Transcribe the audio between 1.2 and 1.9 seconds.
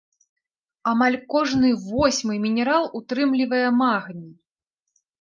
кожны